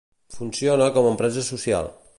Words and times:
Funciona 0.37 0.87
com 0.97 1.07
a 1.07 1.13
empresa 1.13 1.47
social. 1.53 1.95